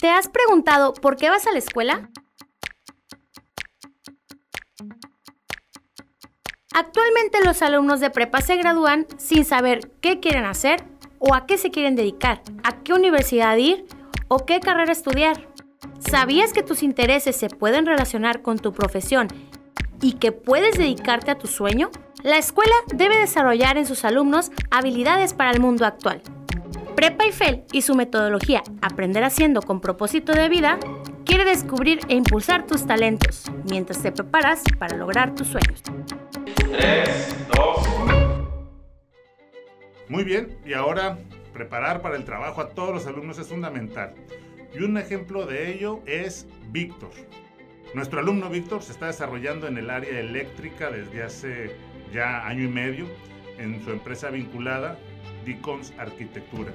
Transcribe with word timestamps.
¿Te 0.00 0.10
has 0.10 0.28
preguntado 0.28 0.94
por 0.94 1.16
qué 1.16 1.28
vas 1.28 1.48
a 1.48 1.50
la 1.50 1.58
escuela? 1.58 2.08
Actualmente 6.72 7.44
los 7.44 7.62
alumnos 7.62 7.98
de 7.98 8.10
prepa 8.10 8.40
se 8.40 8.54
gradúan 8.54 9.08
sin 9.16 9.44
saber 9.44 9.90
qué 10.00 10.20
quieren 10.20 10.44
hacer 10.44 10.84
o 11.18 11.34
a 11.34 11.46
qué 11.46 11.58
se 11.58 11.72
quieren 11.72 11.96
dedicar, 11.96 12.42
a 12.62 12.80
qué 12.84 12.92
universidad 12.92 13.56
ir 13.56 13.86
o 14.28 14.46
qué 14.46 14.60
carrera 14.60 14.92
estudiar. 14.92 15.48
¿Sabías 15.98 16.52
que 16.52 16.62
tus 16.62 16.84
intereses 16.84 17.34
se 17.34 17.48
pueden 17.48 17.84
relacionar 17.84 18.40
con 18.40 18.60
tu 18.60 18.72
profesión 18.72 19.26
y 20.00 20.12
que 20.12 20.30
puedes 20.30 20.78
dedicarte 20.78 21.32
a 21.32 21.38
tu 21.38 21.48
sueño? 21.48 21.90
La 22.22 22.38
escuela 22.38 22.74
debe 22.94 23.18
desarrollar 23.18 23.76
en 23.76 23.86
sus 23.86 24.04
alumnos 24.04 24.52
habilidades 24.70 25.34
para 25.34 25.50
el 25.50 25.58
mundo 25.58 25.84
actual. 25.84 26.22
Prepa 26.98 27.26
Eiffel 27.26 27.62
y 27.70 27.82
su 27.82 27.94
metodología 27.94 28.64
Aprender 28.82 29.22
haciendo 29.22 29.62
con 29.62 29.80
propósito 29.80 30.32
de 30.32 30.48
vida 30.48 30.80
quiere 31.24 31.44
descubrir 31.44 32.00
e 32.08 32.16
impulsar 32.16 32.66
tus 32.66 32.88
talentos 32.88 33.44
mientras 33.70 34.02
te 34.02 34.10
preparas 34.10 34.64
para 34.80 34.96
lograr 34.96 35.32
tus 35.32 35.46
sueños. 35.46 35.80
3, 36.56 37.36
2. 37.54 37.88
Muy 40.08 40.24
bien, 40.24 40.58
y 40.66 40.72
ahora 40.72 41.18
preparar 41.52 42.02
para 42.02 42.16
el 42.16 42.24
trabajo 42.24 42.62
a 42.62 42.70
todos 42.70 42.92
los 42.92 43.06
alumnos 43.06 43.38
es 43.38 43.46
fundamental. 43.46 44.14
Y 44.74 44.82
un 44.82 44.98
ejemplo 44.98 45.46
de 45.46 45.72
ello 45.72 46.00
es 46.04 46.48
Víctor. 46.72 47.12
Nuestro 47.94 48.18
alumno 48.18 48.50
Víctor 48.50 48.82
se 48.82 48.90
está 48.90 49.06
desarrollando 49.06 49.68
en 49.68 49.78
el 49.78 49.90
área 49.90 50.18
eléctrica 50.18 50.90
desde 50.90 51.22
hace 51.22 51.76
ya 52.12 52.44
año 52.44 52.64
y 52.64 52.68
medio 52.68 53.06
en 53.56 53.84
su 53.84 53.92
empresa 53.92 54.30
vinculada 54.30 54.98
Dicons 55.48 55.94
Arquitectura. 55.98 56.72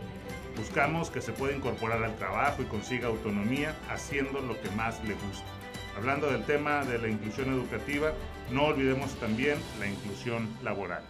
Buscamos 0.58 1.12
que 1.12 1.22
se 1.22 1.32
pueda 1.32 1.56
incorporar 1.56 2.04
al 2.04 2.16
trabajo 2.16 2.64
y 2.64 2.66
consiga 2.66 3.08
autonomía 3.08 3.76
haciendo 3.88 4.42
lo 4.42 4.60
que 4.60 4.70
más 4.72 5.00
le 5.04 5.14
gusta. 5.14 5.46
Hablando 5.96 6.32
del 6.32 6.44
tema 6.44 6.84
de 6.84 6.98
la 6.98 7.08
inclusión 7.08 7.54
educativa, 7.54 8.14
no 8.52 8.66
olvidemos 8.66 9.14
también 9.20 9.60
la 9.80 9.88
inclusión 9.88 10.50
laboral. 10.64 11.04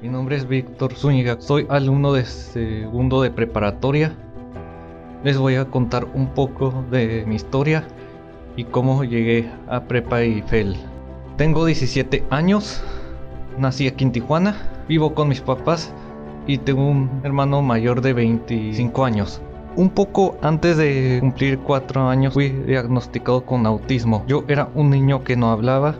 Mi 0.00 0.08
nombre 0.08 0.36
es 0.36 0.48
Víctor 0.48 0.94
Zúñiga, 0.94 1.38
soy 1.42 1.66
alumno 1.68 2.14
de 2.14 2.24
segundo 2.24 3.20
de 3.20 3.30
preparatoria. 3.30 4.16
Les 5.24 5.36
voy 5.36 5.56
a 5.56 5.66
contar 5.66 6.06
un 6.14 6.32
poco 6.32 6.86
de 6.90 7.24
mi 7.26 7.34
historia 7.34 7.86
y 8.56 8.64
cómo 8.64 9.04
llegué 9.04 9.50
a 9.68 9.82
Prepa 9.82 10.22
Eiffel. 10.22 10.74
Tengo 11.36 11.66
17 11.66 12.24
años, 12.30 12.82
nací 13.60 13.86
aquí 13.86 14.04
en 14.04 14.12
Tijuana, 14.12 14.56
vivo 14.88 15.14
con 15.14 15.28
mis 15.28 15.40
papás 15.40 15.92
y 16.46 16.58
tengo 16.58 16.88
un 16.88 17.20
hermano 17.22 17.62
mayor 17.62 18.00
de 18.00 18.12
25 18.12 19.04
años. 19.04 19.40
Un 19.76 19.90
poco 19.90 20.36
antes 20.42 20.76
de 20.76 21.18
cumplir 21.20 21.58
4 21.60 22.08
años 22.08 22.34
fui 22.34 22.48
diagnosticado 22.48 23.44
con 23.44 23.66
autismo. 23.66 24.24
Yo 24.26 24.44
era 24.48 24.68
un 24.74 24.90
niño 24.90 25.22
que 25.22 25.36
no 25.36 25.52
hablaba, 25.52 25.94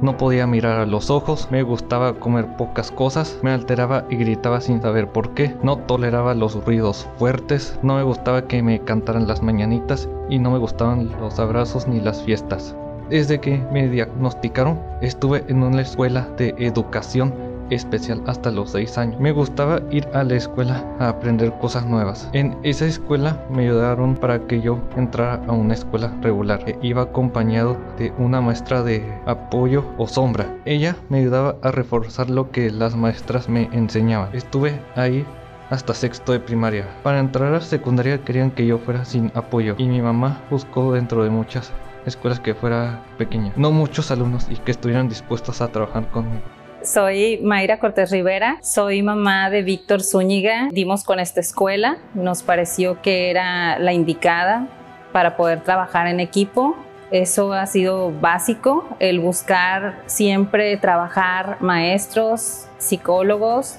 no 0.00 0.16
podía 0.16 0.46
mirar 0.46 0.78
a 0.78 0.86
los 0.86 1.10
ojos, 1.10 1.48
me 1.50 1.64
gustaba 1.64 2.14
comer 2.14 2.56
pocas 2.56 2.92
cosas, 2.92 3.40
me 3.42 3.50
alteraba 3.50 4.04
y 4.08 4.16
gritaba 4.16 4.60
sin 4.60 4.80
saber 4.80 5.08
por 5.08 5.34
qué, 5.34 5.56
no 5.64 5.78
toleraba 5.78 6.34
los 6.34 6.64
ruidos 6.64 7.08
fuertes, 7.16 7.78
no 7.82 7.96
me 7.96 8.04
gustaba 8.04 8.46
que 8.46 8.62
me 8.62 8.78
cantaran 8.80 9.26
las 9.26 9.42
mañanitas 9.42 10.08
y 10.30 10.38
no 10.38 10.52
me 10.52 10.58
gustaban 10.58 11.10
los 11.20 11.40
abrazos 11.40 11.88
ni 11.88 12.00
las 12.00 12.22
fiestas. 12.22 12.76
Desde 13.10 13.40
que 13.40 13.58
me 13.72 13.88
diagnosticaron, 13.88 14.78
estuve 15.00 15.42
en 15.48 15.62
una 15.62 15.80
escuela 15.80 16.28
de 16.36 16.54
educación 16.58 17.32
especial 17.70 18.22
hasta 18.26 18.50
los 18.50 18.70
6 18.72 18.98
años. 18.98 19.20
Me 19.20 19.32
gustaba 19.32 19.80
ir 19.90 20.06
a 20.12 20.24
la 20.24 20.34
escuela 20.34 20.84
a 20.98 21.08
aprender 21.08 21.52
cosas 21.58 21.86
nuevas. 21.86 22.28
En 22.32 22.56
esa 22.62 22.86
escuela 22.86 23.42
me 23.50 23.62
ayudaron 23.62 24.14
para 24.14 24.46
que 24.46 24.60
yo 24.60 24.78
entrara 24.96 25.42
a 25.46 25.52
una 25.52 25.74
escuela 25.74 26.14
regular. 26.20 26.62
E 26.66 26.78
iba 26.82 27.02
acompañado 27.02 27.78
de 27.98 28.12
una 28.18 28.40
maestra 28.40 28.82
de 28.82 29.02
apoyo 29.26 29.84
o 29.96 30.06
sombra. 30.06 30.54
Ella 30.66 30.96
me 31.08 31.18
ayudaba 31.18 31.56
a 31.62 31.70
reforzar 31.70 32.28
lo 32.28 32.50
que 32.50 32.70
las 32.70 32.94
maestras 32.94 33.48
me 33.48 33.70
enseñaban. 33.72 34.34
Estuve 34.34 34.80
ahí 34.96 35.24
hasta 35.70 35.94
sexto 35.94 36.32
de 36.32 36.40
primaria. 36.40 36.86
Para 37.02 37.20
entrar 37.20 37.54
a 37.54 37.60
secundaria 37.60 38.22
querían 38.24 38.50
que 38.50 38.66
yo 38.66 38.78
fuera 38.78 39.04
sin 39.04 39.30
apoyo 39.34 39.74
y 39.78 39.86
mi 39.86 40.00
mamá 40.00 40.42
buscó 40.50 40.92
dentro 40.92 41.24
de 41.24 41.30
muchas 41.30 41.72
escuelas 42.06 42.40
que 42.40 42.54
fuera 42.54 43.04
pequeña, 43.18 43.52
no 43.56 43.70
muchos 43.70 44.10
alumnos 44.10 44.46
y 44.50 44.56
que 44.56 44.70
estuvieran 44.70 45.08
dispuestos 45.08 45.60
a 45.60 45.68
trabajar 45.68 46.08
conmigo. 46.10 46.42
Soy 46.82 47.40
Mayra 47.42 47.80
Cortés 47.80 48.10
Rivera, 48.10 48.58
soy 48.62 49.02
mamá 49.02 49.50
de 49.50 49.62
Víctor 49.62 50.02
Zúñiga. 50.02 50.68
Dimos 50.70 51.02
con 51.04 51.18
esta 51.18 51.40
escuela, 51.40 51.98
nos 52.14 52.42
pareció 52.42 53.02
que 53.02 53.30
era 53.30 53.78
la 53.78 53.92
indicada 53.92 54.68
para 55.12 55.36
poder 55.36 55.62
trabajar 55.62 56.06
en 56.06 56.20
equipo. 56.20 56.76
Eso 57.10 57.52
ha 57.52 57.66
sido 57.66 58.12
básico, 58.12 58.84
el 59.00 59.18
buscar 59.18 60.02
siempre 60.06 60.76
trabajar 60.76 61.56
maestros, 61.60 62.66
psicólogos, 62.78 63.76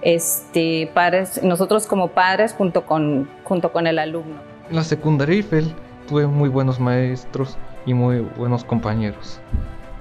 este, 0.00 0.90
padres, 0.92 1.42
nosotros 1.42 1.86
como 1.86 2.08
padres 2.08 2.54
junto 2.54 2.84
con, 2.86 3.28
junto 3.44 3.72
con 3.72 3.86
el 3.86 3.98
alumno. 3.98 4.40
La 4.70 4.82
secundaria 4.82 5.36
tuve 6.12 6.26
muy 6.26 6.50
buenos 6.50 6.78
maestros 6.78 7.56
y 7.86 7.94
muy 7.94 8.18
buenos 8.36 8.64
compañeros. 8.64 9.40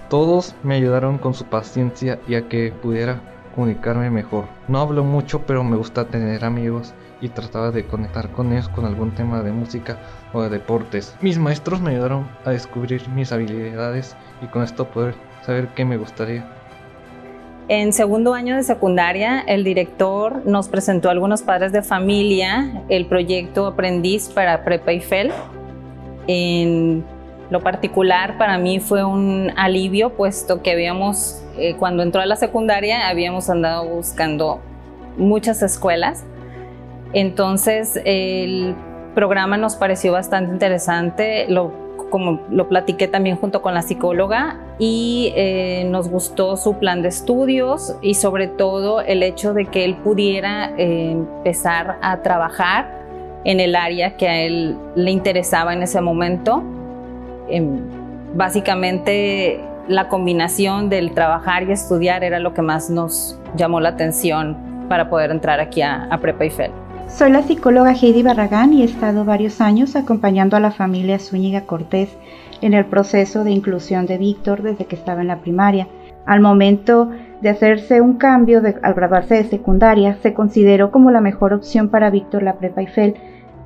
Todos 0.09 0.55
me 0.61 0.75
ayudaron 0.75 1.17
con 1.17 1.33
su 1.33 1.45
paciencia 1.45 2.19
y 2.27 2.35
a 2.35 2.49
que 2.49 2.73
pudiera 2.73 3.21
comunicarme 3.55 4.09
mejor. 4.09 4.43
No 4.67 4.81
hablo 4.81 5.05
mucho, 5.05 5.43
pero 5.47 5.63
me 5.63 5.77
gusta 5.77 6.03
tener 6.03 6.43
amigos 6.43 6.93
y 7.21 7.29
trataba 7.29 7.71
de 7.71 7.85
conectar 7.85 8.29
con 8.31 8.51
ellos 8.51 8.67
con 8.67 8.83
algún 8.83 9.11
tema 9.11 9.41
de 9.41 9.53
música 9.53 9.99
o 10.33 10.41
de 10.41 10.49
deportes. 10.49 11.15
Mis 11.21 11.37
maestros 11.37 11.79
me 11.79 11.91
ayudaron 11.91 12.27
a 12.43 12.49
descubrir 12.49 13.07
mis 13.07 13.31
habilidades 13.31 14.17
y 14.41 14.47
con 14.47 14.63
esto 14.63 14.89
poder 14.89 15.15
saber 15.45 15.69
qué 15.75 15.85
me 15.85 15.95
gustaría. 15.95 16.45
En 17.69 17.93
segundo 17.93 18.33
año 18.33 18.57
de 18.57 18.63
secundaria, 18.63 19.39
el 19.47 19.63
director 19.63 20.45
nos 20.45 20.67
presentó 20.67 21.07
a 21.07 21.13
algunos 21.13 21.41
padres 21.41 21.71
de 21.71 21.81
familia 21.81 22.83
el 22.89 23.05
proyecto 23.05 23.65
Aprendiz 23.65 24.27
para 24.27 24.65
Prepa 24.65 24.91
Eiffel 24.91 25.31
en 26.27 27.03
lo 27.51 27.59
particular 27.59 28.37
para 28.37 28.57
mí 28.57 28.79
fue 28.79 29.03
un 29.03 29.51
alivio, 29.57 30.11
puesto 30.11 30.61
que 30.61 30.71
habíamos, 30.71 31.43
eh, 31.57 31.75
cuando 31.77 32.01
entró 32.01 32.21
a 32.21 32.25
la 32.25 32.37
secundaria, 32.37 33.09
habíamos 33.09 33.49
andado 33.49 33.85
buscando 33.85 34.61
muchas 35.17 35.61
escuelas. 35.61 36.23
Entonces 37.11 37.99
el 38.05 38.73
programa 39.13 39.57
nos 39.57 39.75
pareció 39.75 40.13
bastante 40.13 40.53
interesante, 40.53 41.45
lo, 41.49 41.73
como 42.09 42.41
lo 42.49 42.69
platiqué 42.69 43.09
también 43.09 43.35
junto 43.35 43.61
con 43.61 43.73
la 43.73 43.81
psicóloga 43.81 44.57
y 44.79 45.33
eh, 45.35 45.85
nos 45.89 46.07
gustó 46.07 46.55
su 46.55 46.75
plan 46.75 47.01
de 47.01 47.09
estudios 47.09 47.97
y 48.01 48.13
sobre 48.13 48.47
todo 48.47 49.01
el 49.01 49.23
hecho 49.23 49.53
de 49.53 49.65
que 49.65 49.83
él 49.83 49.97
pudiera 49.97 50.71
eh, 50.77 51.11
empezar 51.11 51.97
a 52.01 52.21
trabajar 52.21 53.00
en 53.43 53.59
el 53.59 53.75
área 53.75 54.17
que 54.17 54.27
a 54.27 54.41
él 54.41 54.77
le 54.95 55.11
interesaba 55.11 55.73
en 55.73 55.83
ese 55.83 56.01
momento. 56.01 56.63
Em, 57.49 57.79
básicamente 58.35 59.59
la 59.87 60.07
combinación 60.07 60.89
del 60.89 61.11
trabajar 61.11 61.63
y 61.63 61.71
estudiar 61.71 62.23
era 62.23 62.39
lo 62.39 62.53
que 62.53 62.61
más 62.61 62.89
nos 62.89 63.39
llamó 63.55 63.79
la 63.79 63.89
atención 63.89 64.57
para 64.87 65.09
poder 65.09 65.31
entrar 65.31 65.59
aquí 65.59 65.81
a, 65.81 66.05
a 66.05 66.17
Prepa 66.19 66.43
Eiffel. 66.43 66.71
Soy 67.07 67.31
la 67.31 67.41
psicóloga 67.41 67.93
Heidi 67.93 68.23
Barragán 68.23 68.73
y 68.73 68.83
he 68.83 68.85
estado 68.85 69.25
varios 69.25 69.59
años 69.59 69.95
acompañando 69.97 70.55
a 70.55 70.61
la 70.61 70.71
familia 70.71 71.19
Zúñiga 71.19 71.61
Cortés 71.61 72.09
en 72.61 72.73
el 72.73 72.85
proceso 72.85 73.43
de 73.43 73.51
inclusión 73.51 74.05
de 74.05 74.17
Víctor 74.17 74.61
desde 74.61 74.85
que 74.85 74.95
estaba 74.95 75.21
en 75.21 75.27
la 75.27 75.39
primaria. 75.39 75.87
Al 76.25 76.39
momento 76.39 77.11
de 77.41 77.49
hacerse 77.49 78.01
un 78.01 78.17
cambio 78.17 78.61
al 78.83 78.93
graduarse 78.93 79.35
de 79.35 79.43
secundaria, 79.45 80.17
se 80.21 80.33
consideró 80.33 80.91
como 80.91 81.11
la 81.11 81.21
mejor 81.21 81.53
opción 81.53 81.89
para 81.89 82.11
Víctor 82.11 82.43
la 82.43 82.57
Prepa 82.57 82.81
Eiffel, 82.81 83.15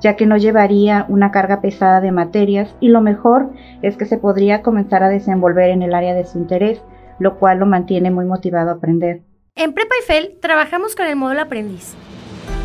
ya 0.00 0.16
que 0.16 0.26
no 0.26 0.36
llevaría 0.36 1.06
una 1.08 1.30
carga 1.30 1.60
pesada 1.60 2.00
de 2.00 2.12
materias 2.12 2.74
y 2.80 2.88
lo 2.88 3.00
mejor 3.00 3.50
es 3.82 3.96
que 3.96 4.06
se 4.06 4.18
podría 4.18 4.62
comenzar 4.62 5.02
a 5.02 5.08
desenvolver 5.08 5.70
en 5.70 5.82
el 5.82 5.94
área 5.94 6.14
de 6.14 6.24
su 6.24 6.38
interés, 6.38 6.82
lo 7.18 7.38
cual 7.38 7.58
lo 7.58 7.66
mantiene 7.66 8.10
muy 8.10 8.24
motivado 8.24 8.70
a 8.70 8.74
aprender. 8.74 9.22
En 9.54 9.72
Prepa 9.72 9.94
Eiffel 10.00 10.38
trabajamos 10.40 10.94
con 10.96 11.06
el 11.06 11.16
módulo 11.16 11.42
aprendiz, 11.42 11.94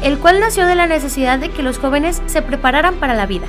el 0.04 0.18
cual 0.18 0.40
nació 0.40 0.66
de 0.66 0.76
la 0.76 0.88
necesidad 0.88 1.40
de 1.40 1.50
que 1.50 1.64
los 1.64 1.78
jóvenes 1.78 2.22
se 2.26 2.42
prepararan 2.42 2.96
para 2.96 3.14
la 3.14 3.26
vida, 3.26 3.48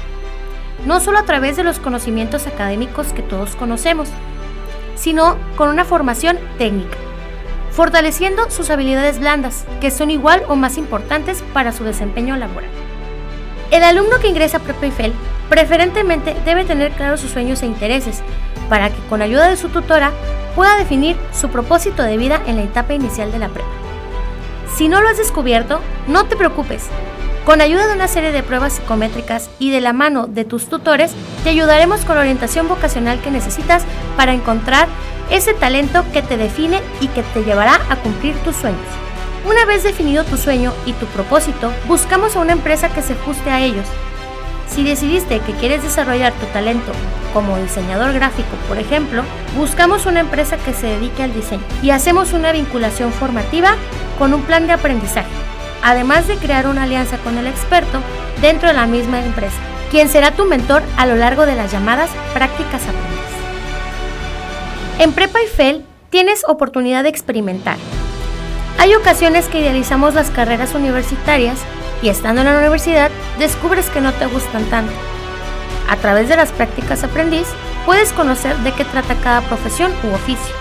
no 0.86 1.00
solo 1.00 1.18
a 1.18 1.24
través 1.24 1.56
de 1.56 1.64
los 1.64 1.78
conocimientos 1.78 2.46
académicos 2.46 3.12
que 3.12 3.22
todos 3.22 3.56
conocemos, 3.56 4.08
sino 4.94 5.36
con 5.56 5.70
una 5.70 5.84
formación 5.84 6.36
técnica, 6.58 6.96
fortaleciendo 7.72 8.50
sus 8.50 8.70
habilidades 8.70 9.18
blandas, 9.18 9.64
que 9.80 9.90
son 9.90 10.10
igual 10.10 10.42
o 10.48 10.56
más 10.56 10.76
importantes 10.76 11.42
para 11.52 11.72
su 11.72 11.84
desempeño 11.84 12.36
laboral. 12.36 12.70
El 13.70 13.82
alumno 13.82 14.18
que 14.20 14.28
ingresa 14.28 14.58
a 14.58 14.60
Prepa 14.60 14.86
Eiffel 14.86 15.12
preferentemente 15.48 16.36
debe 16.44 16.64
tener 16.64 16.92
claros 16.92 17.20
sus 17.20 17.30
sueños 17.30 17.62
e 17.62 17.66
intereses 17.66 18.22
para 18.68 18.90
que 18.90 19.00
con 19.08 19.22
ayuda 19.22 19.48
de 19.48 19.56
su 19.56 19.68
tutora 19.68 20.12
pueda 20.54 20.76
definir 20.76 21.16
su 21.32 21.48
propósito 21.48 22.02
de 22.02 22.18
vida 22.18 22.42
en 22.46 22.56
la 22.56 22.62
etapa 22.62 22.92
inicial 22.92 23.32
de 23.32 23.38
la 23.38 23.48
prepa. 23.48 23.68
Si 24.76 24.88
no 24.88 25.00
lo 25.00 25.08
has 25.08 25.18
descubierto, 25.18 25.80
no 26.06 26.24
te 26.24 26.36
preocupes. 26.36 26.86
Con 27.44 27.60
ayuda 27.60 27.86
de 27.86 27.94
una 27.94 28.08
serie 28.08 28.30
de 28.30 28.42
pruebas 28.42 28.74
psicométricas 28.74 29.50
y 29.58 29.70
de 29.70 29.80
la 29.80 29.92
mano 29.92 30.26
de 30.26 30.44
tus 30.44 30.68
tutores, 30.68 31.12
te 31.42 31.50
ayudaremos 31.50 32.04
con 32.04 32.14
la 32.14 32.20
orientación 32.20 32.68
vocacional 32.68 33.20
que 33.20 33.30
necesitas 33.30 33.82
para 34.16 34.32
encontrar 34.32 34.86
ese 35.32 35.54
talento 35.54 36.04
que 36.12 36.22
te 36.22 36.36
define 36.36 36.80
y 37.00 37.08
que 37.08 37.22
te 37.22 37.42
llevará 37.42 37.80
a 37.88 37.96
cumplir 37.96 38.36
tus 38.44 38.56
sueños. 38.56 38.80
Una 39.44 39.64
vez 39.64 39.82
definido 39.82 40.24
tu 40.24 40.36
sueño 40.36 40.72
y 40.86 40.92
tu 40.92 41.06
propósito, 41.06 41.72
buscamos 41.88 42.36
a 42.36 42.40
una 42.40 42.52
empresa 42.52 42.88
que 42.88 43.02
se 43.02 43.14
ajuste 43.14 43.50
a 43.50 43.60
ellos. 43.60 43.86
Si 44.68 44.84
decidiste 44.84 45.40
que 45.40 45.52
quieres 45.54 45.82
desarrollar 45.82 46.32
tu 46.34 46.46
talento 46.46 46.92
como 47.34 47.58
diseñador 47.58 48.12
gráfico, 48.12 48.56
por 48.68 48.78
ejemplo, 48.78 49.24
buscamos 49.56 50.06
una 50.06 50.20
empresa 50.20 50.56
que 50.58 50.72
se 50.72 50.86
dedique 50.86 51.22
al 51.22 51.34
diseño 51.34 51.64
y 51.82 51.90
hacemos 51.90 52.32
una 52.32 52.52
vinculación 52.52 53.12
formativa 53.12 53.74
con 54.18 54.32
un 54.32 54.42
plan 54.42 54.66
de 54.66 54.74
aprendizaje 54.74 55.28
además 55.82 56.28
de 56.28 56.36
crear 56.36 56.66
una 56.66 56.84
alianza 56.84 57.18
con 57.18 57.36
el 57.36 57.46
experto 57.46 58.00
dentro 58.40 58.68
de 58.68 58.74
la 58.74 58.86
misma 58.86 59.22
empresa, 59.22 59.56
quien 59.90 60.08
será 60.08 60.30
tu 60.32 60.46
mentor 60.46 60.82
a 60.96 61.06
lo 61.06 61.16
largo 61.16 61.44
de 61.44 61.56
las 61.56 61.70
llamadas 61.70 62.10
prácticas 62.32 62.82
aprendiz. 62.82 63.21
En 65.02 65.10
Prepa 65.10 65.40
y 65.42 65.84
tienes 66.10 66.44
oportunidad 66.46 67.02
de 67.02 67.08
experimentar. 67.08 67.76
Hay 68.78 68.94
ocasiones 68.94 69.48
que 69.48 69.58
idealizamos 69.58 70.14
las 70.14 70.30
carreras 70.30 70.76
universitarias 70.76 71.58
y 72.02 72.08
estando 72.08 72.42
en 72.42 72.46
la 72.46 72.56
universidad 72.56 73.10
descubres 73.36 73.90
que 73.90 74.00
no 74.00 74.12
te 74.12 74.26
gustan 74.26 74.64
tanto. 74.66 74.92
A 75.90 75.96
través 75.96 76.28
de 76.28 76.36
las 76.36 76.52
prácticas 76.52 77.02
aprendiz 77.02 77.48
puedes 77.84 78.12
conocer 78.12 78.56
de 78.58 78.70
qué 78.74 78.84
trata 78.84 79.16
cada 79.16 79.40
profesión 79.40 79.90
u 80.04 80.14
oficio 80.14 80.54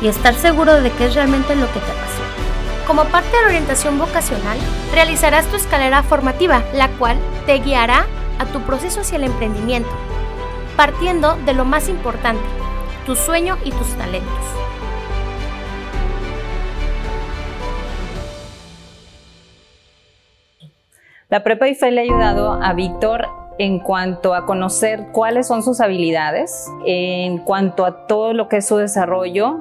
y 0.00 0.08
estar 0.08 0.34
seguro 0.36 0.80
de 0.80 0.90
que 0.92 1.04
es 1.04 1.14
realmente 1.14 1.54
lo 1.54 1.66
que 1.66 1.80
te 1.80 1.90
apasiona. 1.90 2.86
Como 2.86 3.04
parte 3.04 3.36
de 3.36 3.42
la 3.42 3.48
orientación 3.48 3.98
vocacional, 3.98 4.56
realizarás 4.94 5.44
tu 5.48 5.56
escalera 5.56 6.02
formativa, 6.02 6.62
la 6.72 6.88
cual 6.92 7.18
te 7.44 7.58
guiará 7.58 8.06
a 8.38 8.46
tu 8.46 8.62
proceso 8.62 9.02
hacia 9.02 9.16
el 9.16 9.24
emprendimiento, 9.24 9.90
partiendo 10.78 11.36
de 11.44 11.52
lo 11.52 11.66
más 11.66 11.90
importante, 11.90 12.40
tu 13.06 13.16
sueño 13.16 13.56
y 13.64 13.70
tus 13.70 13.88
talentos. 13.96 14.62
La 21.28 21.42
Prepa 21.42 21.66
IFE 21.66 21.90
le 21.90 22.00
ha 22.02 22.04
ayudado 22.04 22.62
a 22.62 22.74
Víctor 22.74 23.26
en 23.58 23.78
cuanto 23.78 24.34
a 24.34 24.44
conocer 24.44 25.08
cuáles 25.12 25.46
son 25.46 25.62
sus 25.62 25.80
habilidades, 25.80 26.70
en 26.84 27.38
cuanto 27.38 27.86
a 27.86 28.06
todo 28.06 28.34
lo 28.34 28.48
que 28.48 28.58
es 28.58 28.66
su 28.66 28.76
desarrollo, 28.76 29.58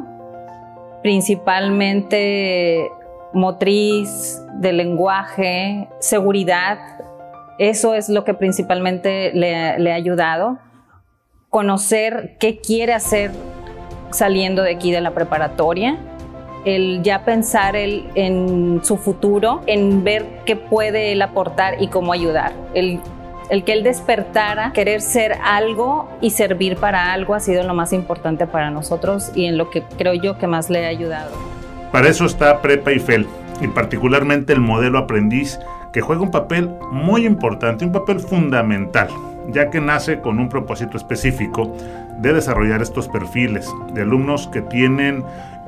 principalmente 1.01 2.91
motriz, 3.33 4.41
de 4.55 4.73
lenguaje, 4.73 5.87
seguridad. 5.99 6.77
Eso 7.57 7.93
es 7.95 8.09
lo 8.09 8.23
que 8.23 8.33
principalmente 8.33 9.31
le, 9.33 9.91
ha 9.91 9.95
ayudado. 9.95 10.57
Conocer 11.51 12.37
qué 12.39 12.61
quiere 12.61 12.93
hacer 12.93 13.29
saliendo 14.11 14.63
de 14.63 14.71
aquí 14.71 14.89
de 14.93 15.01
la 15.01 15.11
preparatoria, 15.11 15.97
el 16.63 17.03
ya 17.03 17.25
pensar 17.25 17.75
en 17.75 18.79
su 18.83 18.95
futuro, 18.95 19.59
en 19.67 20.01
ver 20.05 20.25
qué 20.45 20.55
puede 20.55 21.11
él 21.11 21.21
aportar 21.21 21.81
y 21.81 21.89
cómo 21.89 22.13
ayudar. 22.13 22.53
El, 22.73 23.01
el 23.49 23.65
que 23.65 23.73
él 23.73 23.83
despertara, 23.83 24.71
querer 24.71 25.01
ser 25.01 25.33
algo 25.43 26.07
y 26.21 26.29
servir 26.29 26.77
para 26.77 27.11
algo 27.11 27.35
ha 27.35 27.41
sido 27.41 27.63
lo 27.63 27.73
más 27.73 27.91
importante 27.91 28.47
para 28.47 28.71
nosotros 28.71 29.33
y 29.35 29.43
en 29.43 29.57
lo 29.57 29.69
que 29.69 29.83
creo 29.97 30.13
yo 30.13 30.37
que 30.37 30.47
más 30.47 30.69
le 30.69 30.85
ha 30.85 30.87
ayudado. 30.87 31.31
Para 31.91 32.07
eso 32.07 32.23
está 32.23 32.61
Prepa 32.61 32.93
y 32.93 32.99
FEL, 32.99 33.27
y 33.59 33.67
particularmente 33.67 34.53
el 34.53 34.61
modelo 34.61 34.99
aprendiz, 34.99 35.59
que 35.91 35.99
juega 35.99 36.21
un 36.21 36.31
papel 36.31 36.69
muy 36.93 37.25
importante, 37.25 37.83
un 37.83 37.91
papel 37.91 38.21
fundamental, 38.21 39.09
ya 39.49 39.69
que 39.69 39.81
nace 39.81 40.21
con 40.21 40.39
un 40.39 40.49
propósito 40.49 40.97
específico 40.97 41.75
de 42.19 42.33
desarrollar 42.33 42.81
estos 42.81 43.07
perfiles 43.07 43.69
de 43.93 44.01
alumnos 44.01 44.47
que 44.47 44.61
tienen 44.61 45.23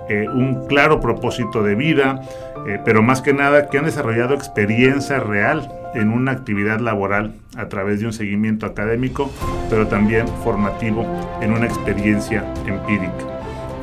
eh, 0.10 0.28
un 0.28 0.68
claro 0.68 1.00
propósito 1.00 1.64
de 1.64 1.76
vida, 1.76 2.22
eh, 2.68 2.80
pero 2.84 3.02
más 3.02 3.22
que 3.22 3.34
nada 3.34 3.68
que 3.68 3.78
han 3.78 3.86
desarrollado 3.86 4.34
experiencia 4.34 5.20
real 5.20 5.72
en 5.94 6.10
una 6.10 6.32
actividad 6.32 6.80
laboral 6.80 7.34
a 7.56 7.68
través 7.70 8.00
de 8.00 8.08
un 8.08 8.14
seguimiento 8.14 8.66
académico, 8.66 9.32
pero 9.70 9.88
también 9.88 10.28
formativo 10.44 11.06
en 11.42 11.54
una 11.54 11.66
experiencia 11.66 12.44
empírica. 12.66 13.34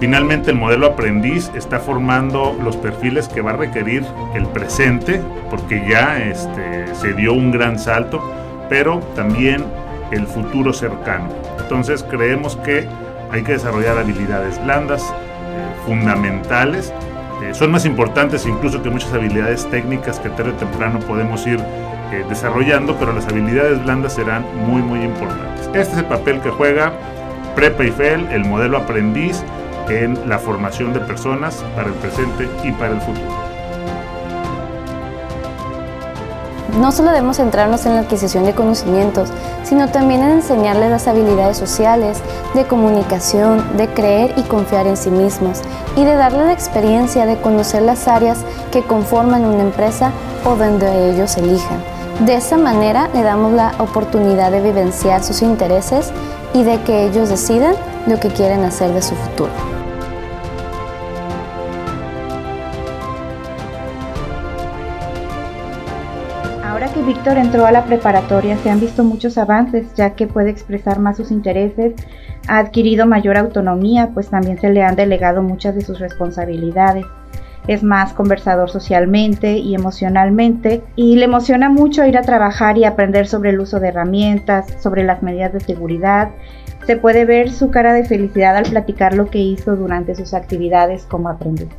Finalmente 0.00 0.50
el 0.50 0.56
modelo 0.56 0.86
aprendiz 0.86 1.50
está 1.54 1.78
formando 1.78 2.58
los 2.64 2.76
perfiles 2.78 3.28
que 3.28 3.42
va 3.42 3.50
a 3.50 3.56
requerir 3.56 4.02
el 4.34 4.46
presente, 4.46 5.20
porque 5.50 5.84
ya 5.88 6.18
este, 6.22 6.94
se 6.94 7.12
dio 7.12 7.34
un 7.34 7.50
gran 7.50 7.78
salto, 7.78 8.22
pero 8.70 9.00
también 9.14 9.64
el 10.10 10.26
futuro 10.26 10.72
cercano. 10.72 11.28
Entonces 11.60 12.02
creemos 12.08 12.56
que 12.56 12.88
hay 13.30 13.42
que 13.42 13.52
desarrollar 13.52 13.98
habilidades 13.98 14.62
blandas, 14.64 15.02
eh, 15.02 15.84
fundamentales, 15.84 16.94
eh, 17.42 17.52
son 17.52 17.70
más 17.70 17.84
importantes 17.84 18.46
incluso 18.46 18.82
que 18.82 18.90
muchas 18.90 19.12
habilidades 19.12 19.68
técnicas 19.70 20.18
que 20.18 20.30
tarde 20.30 20.50
o 20.50 20.54
temprano 20.54 20.98
podemos 21.00 21.46
ir 21.46 21.60
eh, 22.12 22.24
desarrollando, 22.28 22.96
pero 22.96 23.12
las 23.12 23.26
habilidades 23.26 23.82
blandas 23.82 24.14
serán 24.14 24.44
muy 24.66 24.82
muy 24.82 25.02
importantes. 25.02 25.66
Este 25.66 25.80
es 25.80 25.98
el 25.98 26.06
papel 26.06 26.40
que 26.40 26.50
juega 26.50 26.92
Prepa 27.54 27.84
y 27.84 27.90
FEL, 27.90 28.28
el 28.30 28.44
modelo 28.44 28.78
aprendiz, 28.78 29.44
en 29.88 30.28
la 30.28 30.38
formación 30.38 30.92
de 30.92 31.00
personas 31.00 31.64
para 31.74 31.88
el 31.88 31.94
presente 31.94 32.48
y 32.62 32.70
para 32.72 32.92
el 32.92 33.00
futuro. 33.00 33.49
No 36.78 36.92
solo 36.92 37.10
debemos 37.10 37.38
centrarnos 37.38 37.84
en 37.86 37.94
la 37.94 38.00
adquisición 38.00 38.44
de 38.44 38.54
conocimientos, 38.54 39.30
sino 39.64 39.88
también 39.88 40.22
en 40.22 40.30
enseñarles 40.30 40.90
las 40.90 41.08
habilidades 41.08 41.56
sociales, 41.56 42.18
de 42.54 42.64
comunicación, 42.64 43.76
de 43.76 43.88
creer 43.88 44.32
y 44.36 44.42
confiar 44.42 44.86
en 44.86 44.96
sí 44.96 45.10
mismos, 45.10 45.62
y 45.96 46.04
de 46.04 46.14
darles 46.14 46.46
la 46.46 46.52
experiencia 46.52 47.26
de 47.26 47.40
conocer 47.40 47.82
las 47.82 48.06
áreas 48.08 48.38
que 48.70 48.82
conforman 48.82 49.44
una 49.44 49.62
empresa 49.62 50.12
o 50.44 50.54
donde 50.56 51.10
ellos 51.10 51.36
elijan. 51.36 51.82
De 52.20 52.34
esa 52.34 52.56
manera 52.56 53.08
le 53.14 53.22
damos 53.22 53.52
la 53.52 53.72
oportunidad 53.78 54.50
de 54.50 54.60
vivenciar 54.60 55.24
sus 55.24 55.42
intereses 55.42 56.12
y 56.52 56.62
de 56.62 56.80
que 56.82 57.06
ellos 57.06 57.28
decidan 57.28 57.74
lo 58.06 58.20
que 58.20 58.28
quieren 58.28 58.64
hacer 58.64 58.92
de 58.92 59.02
su 59.02 59.14
futuro. 59.14 59.69
Víctor 67.10 67.38
entró 67.38 67.66
a 67.66 67.72
la 67.72 67.86
preparatoria 67.86 68.56
se 68.58 68.70
han 68.70 68.78
visto 68.78 69.02
muchos 69.02 69.36
avances 69.36 69.92
ya 69.96 70.10
que 70.10 70.28
puede 70.28 70.50
expresar 70.50 71.00
más 71.00 71.16
sus 71.16 71.32
intereses, 71.32 71.94
ha 72.46 72.58
adquirido 72.58 73.04
mayor 73.04 73.36
autonomía 73.36 74.10
pues 74.14 74.30
también 74.30 74.60
se 74.60 74.70
le 74.70 74.84
han 74.84 74.94
delegado 74.94 75.42
muchas 75.42 75.74
de 75.74 75.80
sus 75.80 75.98
responsabilidades. 75.98 77.04
Es 77.66 77.82
más 77.82 78.12
conversador 78.12 78.70
socialmente 78.70 79.58
y 79.58 79.74
emocionalmente 79.74 80.84
y 80.94 81.16
le 81.16 81.24
emociona 81.24 81.68
mucho 81.68 82.06
ir 82.06 82.16
a 82.16 82.22
trabajar 82.22 82.78
y 82.78 82.84
aprender 82.84 83.26
sobre 83.26 83.50
el 83.50 83.58
uso 83.58 83.80
de 83.80 83.88
herramientas, 83.88 84.66
sobre 84.80 85.02
las 85.02 85.20
medidas 85.20 85.52
de 85.52 85.58
seguridad. 85.58 86.30
Se 86.86 86.96
puede 86.96 87.24
ver 87.24 87.50
su 87.50 87.72
cara 87.72 87.92
de 87.92 88.04
felicidad 88.04 88.56
al 88.56 88.70
platicar 88.70 89.14
lo 89.14 89.30
que 89.30 89.38
hizo 89.38 89.74
durante 89.74 90.14
sus 90.14 90.32
actividades 90.32 91.06
como 91.06 91.28
aprendiz. 91.28 91.70